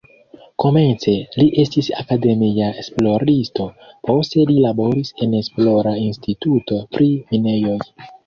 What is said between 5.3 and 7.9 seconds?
esplora instituto pri minejoj.